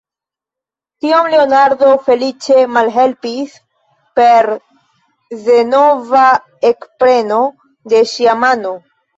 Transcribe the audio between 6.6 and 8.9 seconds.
ekpreno de ŝia mano.